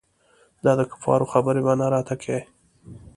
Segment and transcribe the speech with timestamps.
[0.63, 2.39] دا دکفارو خبرې به نه راته کيې.